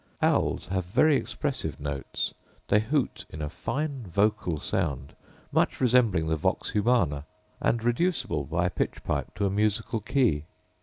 Owls 0.23 0.65
have 0.65 0.85
very 0.85 1.15
expressive 1.15 1.79
notes; 1.79 2.33
they 2.69 2.79
hoot 2.79 3.23
in 3.29 3.39
a 3.39 3.51
fine 3.51 4.01
vocal 4.03 4.59
sound, 4.59 5.13
much 5.51 5.79
resembling 5.79 6.25
the 6.27 6.35
vox 6.35 6.71
humana, 6.71 7.25
and 7.61 7.83
reducible 7.83 8.45
by 8.45 8.65
a 8.65 8.71
pitch 8.71 9.03
pipe 9.03 9.31
to 9.35 9.45
a 9.45 9.51
musical 9.51 9.99
key. 9.99 10.45